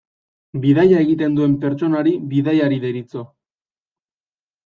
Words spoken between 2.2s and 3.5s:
bidaiari deritzo.